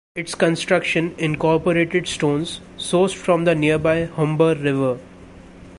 [0.15, 4.97] Its construction incorporated stones sourced from the nearby Humber River.